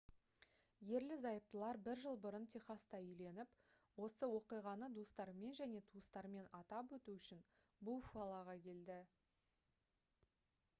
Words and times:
ерлі-зайыптылар 0.99 1.79
бір 1.87 1.99
жыл 2.05 2.17
бұрын 2.23 2.47
техаста 2.53 3.01
үйленіп 3.09 3.59
осы 4.07 4.31
оқиғаны 4.39 4.91
достарымен 4.97 5.55
және 5.61 5.85
туыстарымен 5.93 6.51
атап 6.63 6.99
өту 6.99 7.17
үшін 7.21 7.47
буффалоға 7.91 8.59
келді 8.67 9.01